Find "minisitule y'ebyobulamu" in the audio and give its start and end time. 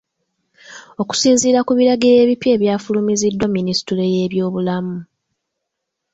3.55-4.97